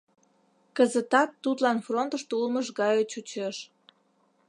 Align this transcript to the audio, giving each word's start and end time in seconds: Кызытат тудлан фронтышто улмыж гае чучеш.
Кызытат 0.77 1.29
тудлан 1.43 1.77
фронтышто 1.85 2.33
улмыж 2.41 2.67
гае 2.79 3.03
чучеш. 3.11 3.57